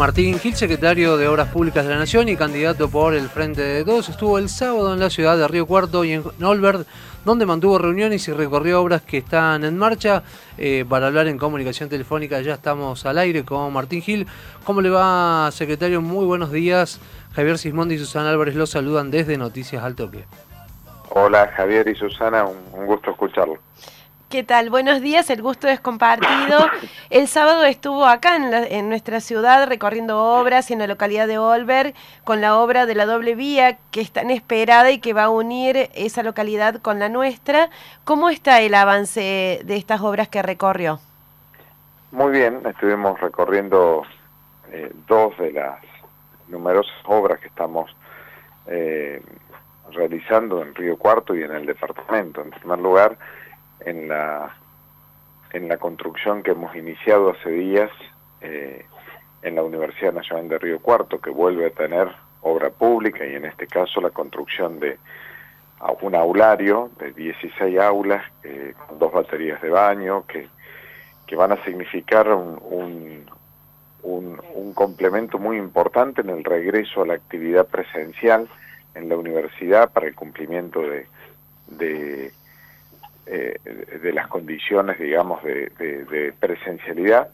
[0.00, 3.84] Martín Gil, secretario de Obras Públicas de la Nación y candidato por el Frente de
[3.84, 6.86] Todos, estuvo el sábado en la ciudad de Río Cuarto y en Olverd,
[7.26, 10.22] donde mantuvo reuniones y recorrió obras que están en marcha.
[10.56, 14.26] Eh, para hablar en comunicación telefónica ya estamos al aire con Martín Gil.
[14.64, 16.00] ¿Cómo le va, secretario?
[16.00, 16.98] Muy buenos días.
[17.34, 20.24] Javier Sismondi y Susana Álvarez los saludan desde Noticias al Toque.
[21.10, 23.58] Hola Javier y Susana, un gusto escucharlo.
[24.30, 24.70] ¿Qué tal?
[24.70, 26.60] Buenos días, el gusto es compartido.
[27.10, 32.40] El sábado estuvo acá en, nuestra ciudad recorriendo obras en la localidad de Olver con
[32.40, 35.90] la obra de la doble vía que es tan esperada y que va a unir
[35.94, 37.70] esa localidad con la nuestra.
[38.04, 41.00] ¿Cómo está el avance de estas obras que recorrió?
[42.12, 44.04] Muy bien, estuvimos recorriendo
[44.70, 45.80] eh, dos de las
[46.46, 47.90] numerosas obras que estamos
[48.68, 49.20] eh,
[49.90, 52.42] realizando en Río Cuarto y en el departamento.
[52.42, 53.18] En primer lugar,
[53.84, 54.56] en la,
[55.52, 57.90] en la construcción que hemos iniciado hace días
[58.40, 58.84] eh,
[59.42, 62.08] en la Universidad Nacional de Río Cuarto, que vuelve a tener
[62.42, 64.98] obra pública y en este caso la construcción de
[66.02, 68.22] un aulario de 16 aulas
[68.86, 70.48] con dos baterías de baño que,
[71.26, 73.24] que van a significar un,
[74.02, 78.48] un, un, complemento muy importante en el regreso a la actividad presencial
[78.94, 81.06] en la universidad para el cumplimiento de,
[81.68, 82.32] de eh,
[83.64, 87.28] de las condiciones, digamos, de, presencialidad.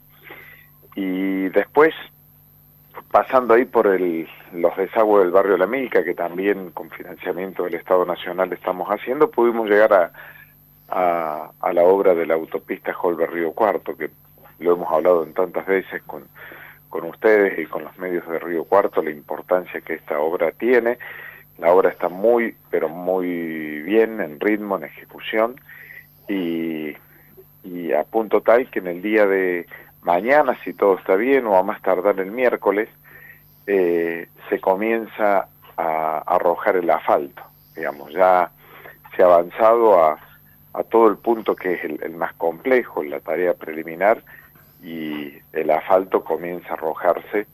[0.95, 1.95] Y después,
[3.11, 7.75] pasando ahí por el, los desagües del barrio La Milca, que también con financiamiento del
[7.75, 10.13] Estado Nacional estamos haciendo, pudimos llegar a,
[10.89, 14.11] a, la obra de la autopista Holber Río Cuarto, que
[14.59, 16.25] lo hemos hablado en tantas veces con,
[16.89, 20.99] con ustedes y con los medios de Río Cuarto, la importancia que esta obra tiene.
[21.59, 25.57] La obra está muy, pero muy bien en ritmo, en ejecución,
[26.29, 26.97] y,
[27.93, 29.67] a punto tal que en el día de
[30.03, 32.89] mañana, si todo está bien, o a más tardar el miércoles,
[33.67, 37.43] eh, se comienza a, arrojar el asfalto.
[37.75, 38.51] Digamos, ya
[39.15, 40.19] se ha avanzado a,
[40.75, 44.23] a todo el punto que es el, más complejo, la tarea preliminar,
[44.83, 47.47] y el asfalto comienza a arrojarse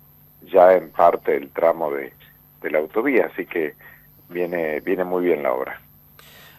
[0.42, 2.12] ya en parte del tramo de,
[2.60, 3.74] de la autovía, así que
[4.28, 5.80] viene, viene muy bien la obra.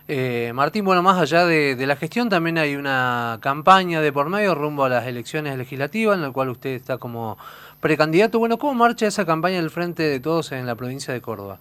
[0.08, 4.54] Eh, Martín, bueno, más allá de, la gestión, también hay una campaña de por medio
[4.54, 7.38] rumbo a las elecciones legislativas, en la cual usted está como
[7.80, 8.38] precandidato.
[8.38, 11.60] Bueno, ¿cómo marcha esa campaña del Frente de Todos en la provincia de Córdoba?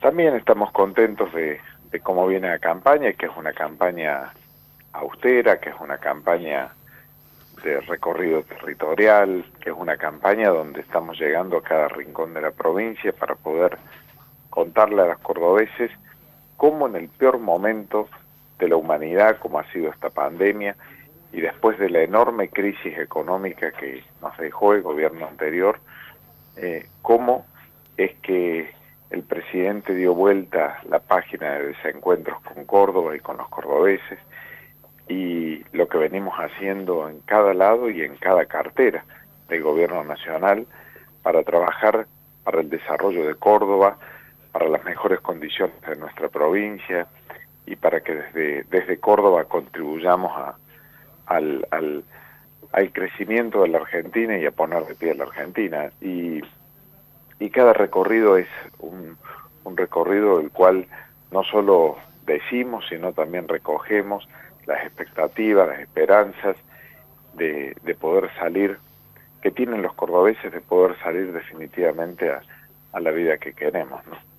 [0.00, 1.60] También estamos contentos de,
[2.02, 4.32] cómo viene la campaña, que es una campaña
[4.92, 6.70] austera, que es una campaña
[7.62, 12.50] de recorrido territorial, que es una campaña donde estamos llegando a cada rincón de la
[12.50, 13.76] provincia para poder
[14.48, 15.90] contarle a los cordobeses
[16.62, 18.08] cómo en el peor momento
[18.60, 20.76] de la humanidad, como ha sido esta pandemia,
[21.32, 25.80] y después de la enorme crisis económica que nos dejó el gobierno anterior,
[26.56, 27.46] eh, cómo
[27.96, 28.70] es que
[29.10, 34.20] el presidente dio vuelta la página de desencuentros con Córdoba y con los cordobeses,
[35.08, 39.04] y lo que venimos haciendo en cada lado y en cada cartera
[39.48, 40.68] del gobierno nacional
[41.24, 42.06] para trabajar
[42.44, 43.98] para el desarrollo de Córdoba,
[44.52, 47.08] para las mejores condiciones de nuestra provincia
[47.66, 50.56] y para que desde, desde Córdoba contribuyamos a,
[51.26, 52.04] al, al,
[52.72, 55.90] al, crecimiento de la Argentina y a poner de pie a la Argentina.
[56.00, 56.42] Y,
[57.38, 58.48] y cada recorrido es
[58.78, 59.16] un,
[59.64, 60.86] un recorrido del cual
[61.30, 61.96] no solo
[62.26, 64.28] decimos, sino también recogemos
[64.66, 66.56] las expectativas, las esperanzas
[67.34, 68.78] de, de poder salir,
[69.40, 72.42] que tienen los cordobeses de poder salir definitivamente a,
[72.92, 74.06] a la vida que queremos.
[74.06, 74.31] ¿no?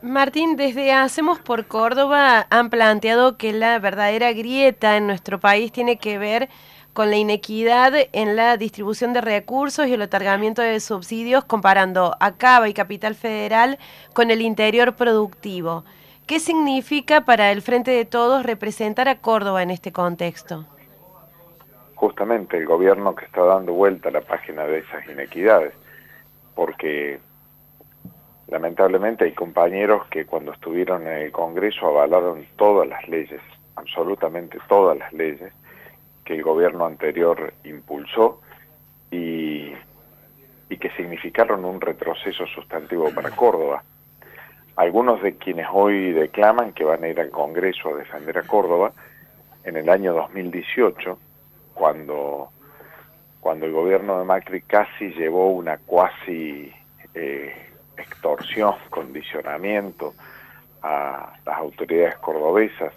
[0.00, 5.98] Martín, desde Hacemos por Córdoba han planteado que la verdadera grieta en nuestro país tiene
[5.98, 6.48] que ver
[6.92, 12.36] con la inequidad en la distribución de recursos y el otorgamiento de subsidios comparando a
[12.36, 13.78] Cava y Capital Federal
[14.14, 15.84] con el interior productivo.
[16.28, 20.64] ¿Qué significa para el Frente de Todos representar a Córdoba en este contexto?
[21.96, 25.72] Justamente el gobierno que está dando vuelta a la página de esas inequidades,
[26.54, 27.18] porque
[28.48, 33.40] lamentablemente hay compañeros que cuando estuvieron en el Congreso avalaron todas las leyes,
[33.76, 35.52] absolutamente todas las leyes
[36.24, 38.40] que el gobierno anterior impulsó
[39.10, 39.72] y,
[40.68, 43.82] y que significaron un retroceso sustantivo para Córdoba.
[44.76, 48.92] Algunos de quienes hoy declaman que van a ir al Congreso a defender a Córdoba,
[49.64, 51.18] en el año 2018,
[51.74, 52.50] cuando,
[53.40, 56.72] cuando el gobierno de Macri casi llevó una cuasi
[57.14, 57.67] eh,
[57.98, 60.14] extorsión, condicionamiento
[60.82, 62.92] a las autoridades cordobesas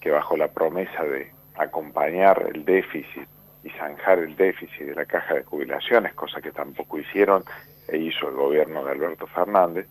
[0.00, 3.28] que bajo la promesa de acompañar el déficit
[3.62, 7.42] y zanjar el déficit de la caja de jubilaciones, cosa que tampoco hicieron
[7.88, 9.86] e hizo el gobierno de Alberto Fernández,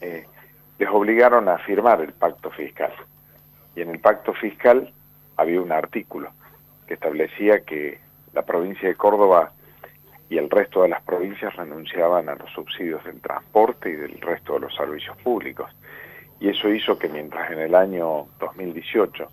[0.00, 0.26] eh,
[0.78, 2.92] les obligaron a firmar el pacto fiscal.
[3.76, 4.92] Y en el pacto fiscal
[5.36, 6.30] había un artículo
[6.86, 8.00] que establecía que
[8.32, 9.52] la provincia de Córdoba
[10.28, 14.54] y el resto de las provincias renunciaban a los subsidios del transporte y del resto
[14.54, 15.70] de los servicios públicos.
[16.40, 19.28] Y eso hizo que mientras en el año 2018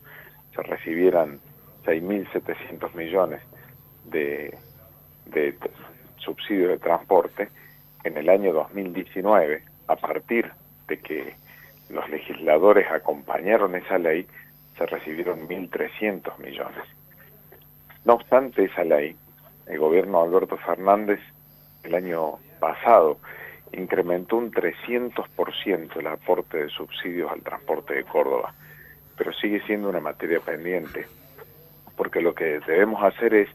[0.54, 1.40] se recibieran
[1.86, 3.42] 6.700 millones
[4.06, 4.58] de,
[5.26, 5.58] de
[6.18, 7.50] subsidios de transporte,
[8.04, 10.52] en el año 2019, a partir
[10.88, 11.36] de que
[11.90, 14.28] los legisladores acompañaron esa ley,
[14.78, 16.84] se recibieron 1.300 millones.
[18.06, 19.16] No obstante esa ley,
[19.68, 21.19] el gobierno de Alberto Fernández
[21.84, 23.18] el año pasado
[23.74, 28.54] incrementó un 300% el aporte de subsidios al transporte de Córdoba,
[29.18, 31.06] pero sigue siendo una materia pendiente,
[31.96, 33.50] porque lo que debemos hacer es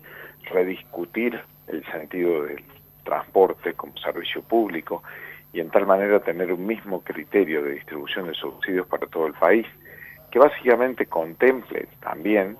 [0.50, 2.64] rediscutir el sentido del
[3.04, 5.02] transporte como servicio público
[5.52, 9.34] y en tal manera tener un mismo criterio de distribución de subsidios para todo el
[9.34, 9.66] país,
[10.30, 12.56] que básicamente contemple también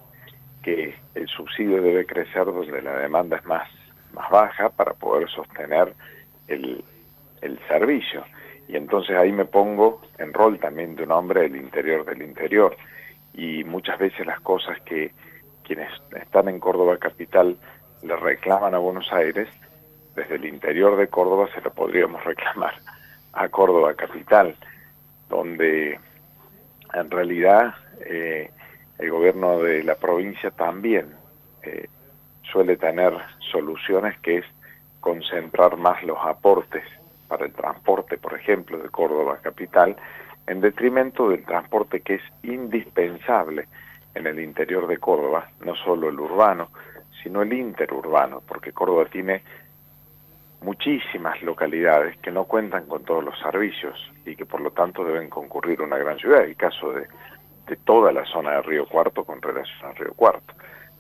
[0.67, 3.71] que el subsidio debe crecer donde la demanda es más,
[4.13, 5.95] más baja para poder sostener
[6.49, 6.83] el,
[7.41, 8.25] el servicio.
[8.67, 12.77] Y entonces ahí me pongo en rol también de un hombre del interior del interior.
[13.33, 15.13] Y muchas veces las cosas que
[15.63, 15.89] quienes
[16.21, 17.57] están en Córdoba capital
[18.03, 19.49] le reclaman a Buenos Aires,
[20.17, 22.75] desde el interior de Córdoba se lo podríamos reclamar
[23.35, 24.57] a Córdoba capital,
[25.29, 26.01] donde
[26.93, 28.51] en realidad eh,
[28.99, 31.15] el gobierno de la provincia también
[31.63, 31.89] eh,
[32.43, 33.13] suele tener
[33.51, 34.45] soluciones que es
[35.01, 36.85] concentrar más los aportes
[37.29, 39.97] para el transporte, por ejemplo, de Córdoba capital,
[40.47, 43.67] en detrimento del transporte que es indispensable
[44.15, 46.71] en el interior de Córdoba, no solo el urbano,
[47.23, 49.43] sino el interurbano, porque Córdoba tiene
[50.63, 55.29] muchísimas localidades que no cuentan con todos los servicios y que por lo tanto deben
[55.29, 57.07] concurrir una gran ciudad, el caso de,
[57.67, 60.55] de toda la zona de Río Cuarto con relación a Río Cuarto.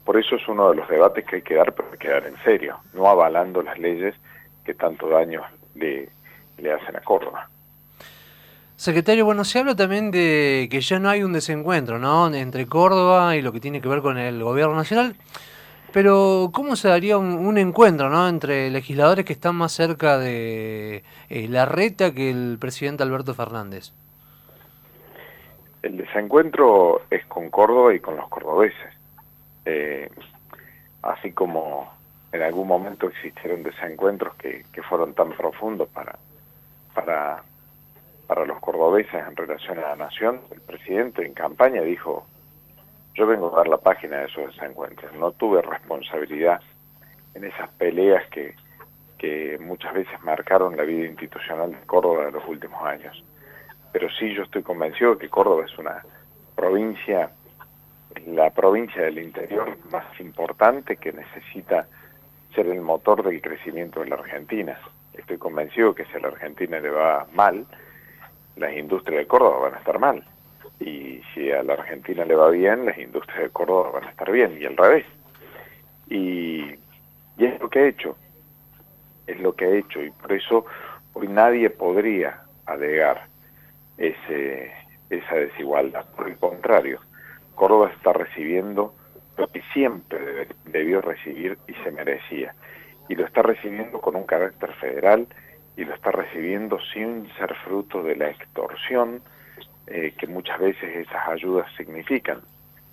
[0.04, 2.26] Por eso es uno de los debates que hay que dar, pero hay que dar
[2.26, 4.14] en serio, no avalando las leyes
[4.64, 5.42] que tanto daño
[5.74, 6.08] le,
[6.58, 7.48] le hacen a Córdoba.
[8.76, 12.32] Secretario, bueno, se habla también de que ya no hay un desencuentro, ¿no?
[12.34, 15.16] Entre Córdoba y lo que tiene que ver con el gobierno nacional.
[15.92, 18.28] Pero, ¿cómo se daría un, encuentro ¿no?
[18.28, 23.92] entre legisladores que están más cerca de eh, la reta que el presidente Alberto Fernández?
[25.86, 28.92] El desencuentro es con Córdoba y con los cordobeses.
[29.64, 30.10] Eh,
[31.02, 31.88] así como
[32.32, 36.18] en algún momento existieron desencuentros que, que fueron tan profundos para,
[36.92, 37.44] para,
[38.26, 42.26] para los cordobeses en relación a la nación, el presidente en campaña dijo
[43.14, 45.14] yo vengo a dar la página de esos desencuentros.
[45.14, 46.60] No tuve responsabilidad
[47.34, 48.56] en esas peleas que,
[49.18, 53.22] que muchas veces marcaron la vida institucional de Córdoba en los últimos años.
[53.92, 56.04] Pero sí yo estoy convencido que Córdoba es una
[56.54, 57.30] provincia,
[58.26, 61.86] la provincia del interior más importante que necesita
[62.54, 64.78] ser el motor del crecimiento de la Argentina.
[65.12, 67.66] Estoy convencido que si a la Argentina le va mal,
[68.56, 70.24] las industrias de Córdoba van a estar mal
[70.80, 74.30] y si a la Argentina le va bien, las industrias de Córdoba van a estar
[74.30, 75.06] bien, y al revés.
[76.08, 76.74] Y,
[77.38, 78.16] y es lo que ha hecho,
[79.26, 80.66] es lo que ha hecho, y por eso
[81.14, 83.26] hoy nadie podría alegar
[83.98, 84.72] ese,
[85.10, 86.06] esa desigualdad.
[86.16, 87.00] Por el contrario,
[87.54, 88.94] Córdoba está recibiendo
[89.36, 92.54] lo que siempre debió recibir y se merecía.
[93.08, 95.26] Y lo está recibiendo con un carácter federal
[95.76, 99.20] y lo está recibiendo sin ser fruto de la extorsión,
[99.86, 102.40] eh, que muchas veces esas ayudas significan.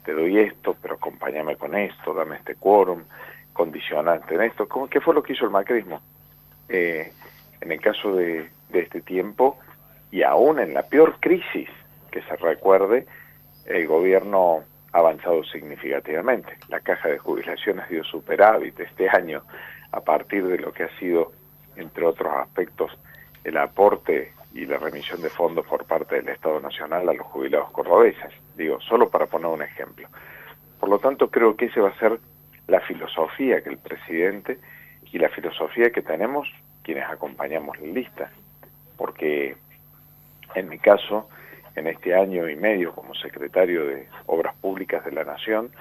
[0.05, 3.03] Te doy esto, pero acompáñame con esto, dame este quórum,
[3.53, 4.67] condicionante en esto.
[4.89, 6.01] ¿Qué fue lo que hizo el macrismo?
[6.67, 7.11] Eh,
[7.61, 9.57] en el caso de este tiempo,
[10.13, 11.67] y aún en la peor crisis
[12.11, 13.07] que se recuerde,
[13.65, 16.55] el gobierno ha avanzado significativamente.
[16.69, 19.41] La caja de jubilaciones dio superávit este año
[19.91, 21.31] a partir de lo que ha sido,
[21.77, 22.91] entre otros aspectos,
[23.43, 27.71] el aporte y la remisión de fondos por parte del Estado Nacional a los jubilados
[27.71, 28.31] cordobeses.
[28.55, 30.07] Digo, solo para poner un ejemplo.
[30.79, 32.19] Por lo tanto, creo que esa va a ser
[32.67, 34.59] la filosofía que el presidente
[35.11, 36.47] y la filosofía que tenemos
[36.83, 38.31] quienes acompañamos la lista.
[38.95, 39.57] Porque
[40.55, 41.29] en mi caso,
[41.75, 45.71] en este año y medio como secretario de Obras Públicas de la Nación,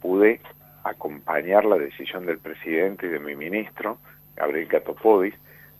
[0.00, 0.40] pude
[0.84, 3.98] acompañar la decisión del presidente y de mi ministro,
[4.36, 5.34] Gabriel Catopodis,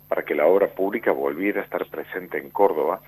[0.09, 3.01] para que la obra pública volviera a estar presente en Córdoba,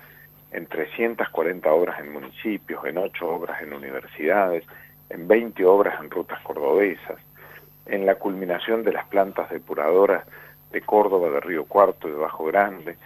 [0.51, 4.63] en 340 obras en municipios, en 8 obras en universidades,
[5.09, 7.19] en 20 obras en rutas cordobesas,
[7.85, 10.23] en la culminación de las plantas depuradoras
[10.71, 12.97] de Córdoba, de Río Cuarto, de Bajo Grande,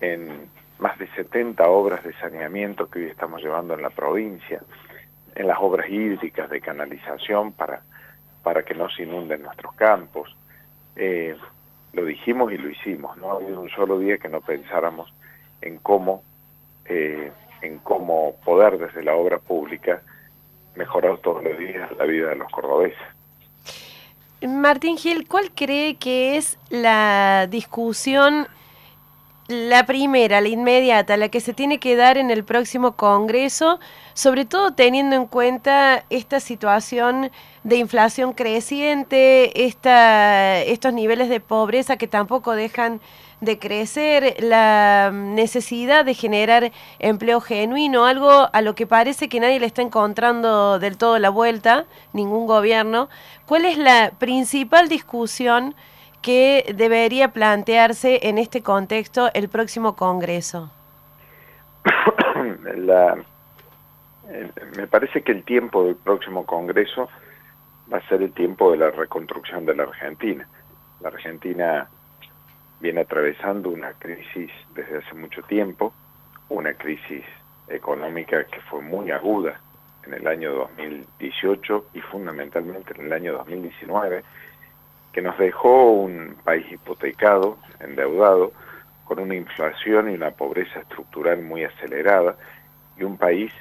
[0.00, 4.62] en más de 70 obras de saneamiento que hoy estamos llevando en la provincia,
[5.34, 7.82] en las obras hídricas de canalización para,
[8.42, 10.34] para que no se inunden nuestros campos.
[10.96, 11.36] Eh,
[11.92, 15.12] lo dijimos y lo hicimos, no ha habido un solo día que no pensáramos
[15.60, 16.22] en cómo,
[16.86, 20.02] eh, en cómo poder desde la obra pública
[20.74, 22.98] mejorar todos los días la vida de los cordobeses.
[24.42, 28.46] Martín Gil, ¿cuál cree que es la discusión,
[29.48, 33.78] la primera, la inmediata, la que se tiene que dar en el próximo Congreso,
[34.14, 37.30] sobre todo teniendo en cuenta esta situación
[37.62, 43.00] de inflación creciente, esta, estos niveles de pobreza que tampoco dejan
[43.40, 49.60] de crecer, la necesidad de generar empleo genuino, algo a lo que parece que nadie
[49.60, 51.84] le está encontrando del todo la vuelta,
[52.14, 53.10] ningún gobierno.
[53.44, 55.74] ¿Cuál es la principal discusión
[56.24, 60.72] que debería plantearse en este contexto el próximo Congreso?
[64.76, 67.10] me parece que el tiempo del próximo Congreso
[67.92, 70.48] va a ser el tiempo de la reconstrucción de la Argentina.
[71.02, 71.90] La Argentina
[72.80, 75.92] viene atravesando una crisis desde hace mucho tiempo,
[76.48, 77.22] una crisis
[77.68, 79.60] económica que fue muy aguda
[80.06, 84.24] en el año 2018 y fundamentalmente en el año 2019,
[85.14, 88.52] que nos dejó un país hipotecado, endeudado,
[89.04, 92.36] con una inflación y una pobreza estructural muy acelerada
[92.98, 93.52] y un país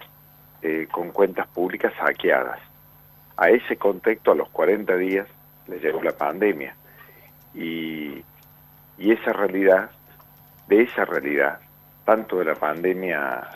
[0.61, 2.59] eh, con cuentas públicas saqueadas.
[3.37, 5.27] A ese contexto, a los 40 días,
[5.67, 6.75] le llegó la pandemia
[7.53, 8.23] y
[8.97, 9.89] y esa realidad,
[10.67, 11.59] de esa realidad,
[12.05, 13.49] tanto de la pandemia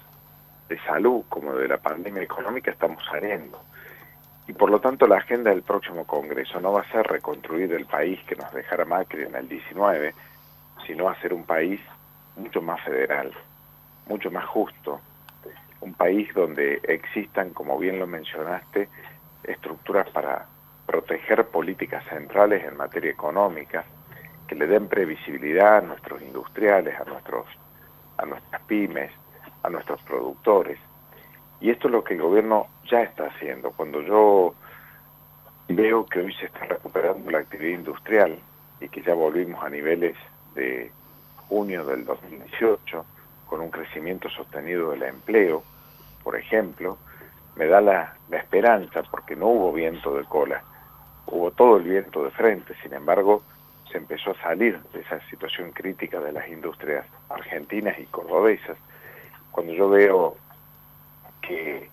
[0.68, 3.62] de salud como de la pandemia económica, estamos saliendo.
[4.48, 7.86] Y por lo tanto la agenda del próximo Congreso no va a ser reconstruir el
[7.86, 10.14] país que nos dejara Macri en el 19,
[10.86, 11.82] sino hacer un país
[12.38, 13.32] mucho más federal,
[14.08, 15.02] mucho más justo,
[15.82, 18.88] un país donde existan, como bien lo mencionaste,
[19.44, 20.46] estructuras para
[20.86, 23.84] proteger políticas centrales en materia económica,
[24.48, 27.46] que le den previsibilidad a nuestros industriales, a nuestros
[28.18, 29.12] a nuestras pymes,
[29.64, 30.80] a nuestros productores.
[31.60, 33.72] Y esto es lo que el gobierno ya está haciendo.
[33.72, 34.54] Cuando yo
[35.70, 38.40] veo que hoy se está recuperando la actividad industrial
[38.80, 40.16] y que ya volvimos a niveles
[40.56, 40.92] de
[41.48, 43.06] junio del 2018
[43.48, 45.64] con un crecimiento sostenido del empleo,
[46.24, 46.98] por ejemplo,
[47.56, 50.62] me da la, esperanza porque no hubo viento de cola,
[51.26, 53.42] hubo todo el viento de frente, sin embargo,
[53.92, 58.78] se empezó a salir de esa situación crítica de las industrias argentinas y cordobesas,
[59.52, 60.36] cuando yo veo
[61.48, 61.90] que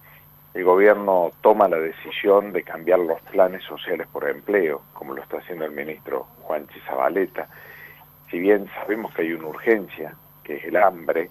[0.55, 5.39] el gobierno toma la decisión de cambiar los planes sociales por empleo, como lo está
[5.39, 7.49] haciendo el ministro Juan Chizabaleta,
[8.31, 11.31] si bien sabemos que hay una urgencia, que es el hambre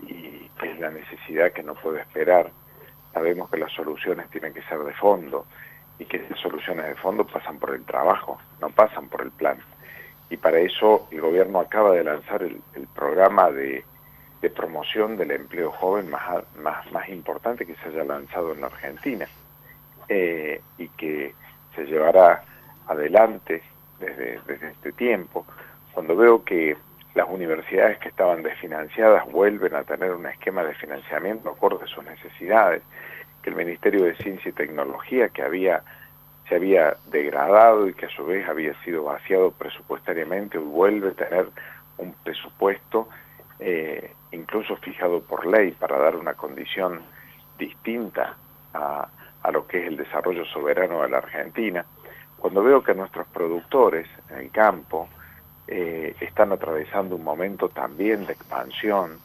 [0.00, 2.50] y que es la necesidad que no puede esperar,
[3.12, 5.46] sabemos que las soluciones tienen que ser de fondo
[5.98, 9.58] y que las soluciones de fondo pasan por el trabajo, no pasan por el plan.
[10.30, 12.60] Y para eso el gobierno acaba de lanzar el,
[12.94, 13.50] programa
[14.40, 18.66] de, promoción del empleo joven más, más, más importante que se haya lanzado en la
[18.68, 19.26] Argentina
[20.08, 21.34] eh, y que
[21.74, 22.44] se llevará
[22.86, 23.62] adelante
[24.00, 25.46] desde, desde este tiempo.
[25.92, 26.76] Cuando veo que
[27.14, 32.04] las universidades que estaban desfinanciadas vuelven a tener un esquema de financiamiento acorde a sus
[32.04, 32.82] necesidades,
[33.42, 35.82] que el Ministerio de Ciencia y Tecnología, que había
[36.48, 41.48] se había degradado y que a su vez había sido vaciado presupuestariamente, vuelve a tener
[41.98, 43.08] un presupuesto
[43.60, 47.00] eh, incluso fijado por ley para dar una condición
[47.58, 48.36] distinta
[48.74, 49.08] a,
[49.42, 51.84] a, lo que es el desarrollo soberano de la Argentina,
[52.38, 55.08] cuando veo que nuestros productores en el campo
[55.66, 59.18] eh, están atravesando un momento también de expansión,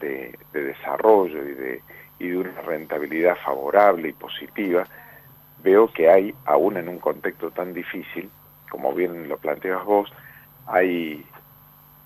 [0.00, 1.82] de, de desarrollo y de,
[2.18, 4.84] y de una rentabilidad favorable y positiva,
[5.62, 8.30] veo que hay, aún en un contexto tan difícil,
[8.70, 10.12] como bien lo planteas vos,
[10.66, 11.24] hay,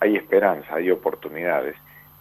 [0.01, 1.75] hay esperanza, hay oportunidades,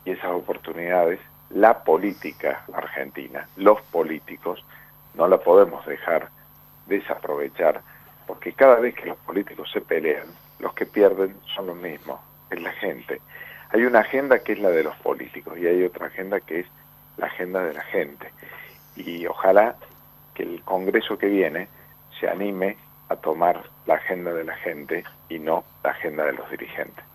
[0.05, 1.19] y esas oportunidades,
[1.49, 4.65] la política argentina, los políticos,
[5.15, 6.29] no la podemos dejar
[6.87, 7.81] desaprovechar,
[8.27, 10.27] porque cada vez que los políticos se pelean,
[10.59, 12.21] los que pierden son los mismos,
[12.51, 13.21] es la gente.
[13.71, 16.67] Hay una agenda que es la de los políticos y hay otra agenda que es
[17.17, 18.31] la agenda de la gente.
[18.97, 19.77] Y ojalá
[20.35, 21.69] que el Congreso que viene
[22.19, 22.77] se anime
[23.09, 27.10] a tomar la agenda de la gente y no la agenda de los dirigentes.